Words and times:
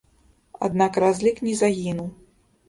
Аднак 0.67 0.97
разлік 1.03 1.37
не 1.49 1.53
загінуў. 1.61 2.09